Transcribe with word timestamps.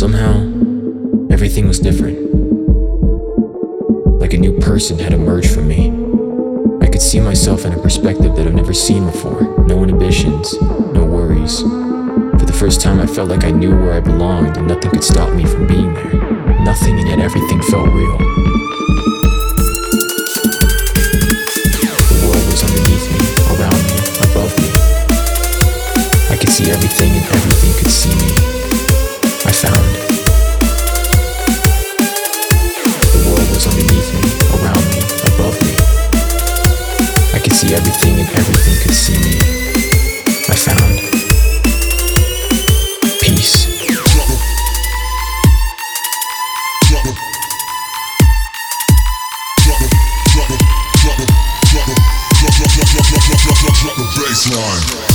Somehow, 0.00 0.32
everything 1.30 1.68
was 1.68 1.78
different. 1.78 2.16
Like 4.18 4.32
a 4.32 4.38
new 4.38 4.58
person 4.58 4.98
had 4.98 5.12
emerged 5.12 5.50
from 5.50 5.68
me. 5.68 5.90
I 6.80 6.88
could 6.88 7.02
see 7.02 7.20
myself 7.20 7.66
in 7.66 7.74
a 7.74 7.78
perspective 7.78 8.34
that 8.34 8.46
I've 8.46 8.54
never 8.54 8.72
seen 8.72 9.04
before. 9.04 9.42
No 9.66 9.82
inhibitions, 9.82 10.58
no 10.94 11.04
worries. 11.04 11.60
For 11.60 12.46
the 12.46 12.56
first 12.58 12.80
time, 12.80 12.98
I 12.98 13.04
felt 13.04 13.28
like 13.28 13.44
I 13.44 13.50
knew 13.50 13.78
where 13.78 13.92
I 13.92 14.00
belonged 14.00 14.56
and 14.56 14.66
nothing 14.66 14.90
could 14.90 15.04
stop 15.04 15.34
me 15.34 15.44
from 15.44 15.66
being 15.66 15.92
there. 15.92 16.14
Nothing 16.60 16.98
and 16.98 17.06
yet 17.06 17.18
everything 17.18 17.60
felt 17.60 17.90
real. 17.90 18.69
Baseline. 54.50 55.09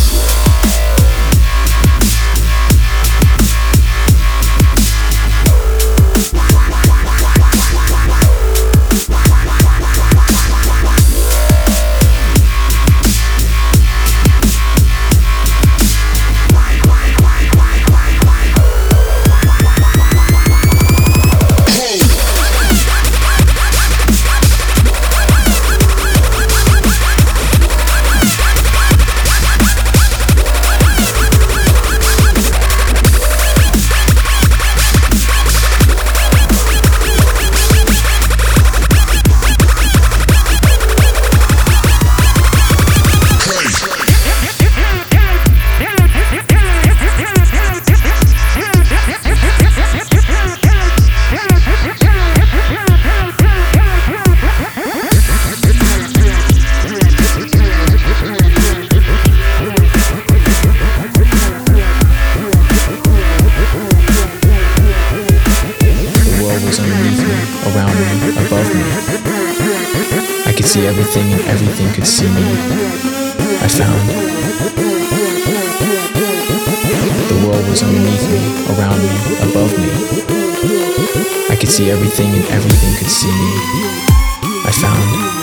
Was 66.75 66.83
underneath 66.83 67.23
me, 67.23 67.35
around 67.71 67.95
me, 67.95 68.45
above 68.45 68.67
me. 68.75 68.83
I 70.45 70.53
could 70.55 70.65
see 70.65 70.85
everything 70.85 71.31
and 71.31 71.41
everything 71.43 71.93
could 71.93 72.07
see 72.07 72.27
me. 72.27 72.43
I 73.61 73.67
found. 73.67 74.09
The 77.29 77.47
world 77.47 77.67
was 77.69 77.83
underneath 77.83 78.27
me, 78.29 78.43
around 78.73 78.99
me, 78.99 79.15
above 79.51 79.71
me. 79.77 79.89
I 81.49 81.55
could 81.55 81.69
see 81.69 81.91
everything 81.91 82.33
and 82.33 82.45
everything 82.45 82.95
could 82.97 83.11
see 83.11 83.31
me. 83.31 83.51
I 84.65 84.71
found. 84.71 85.34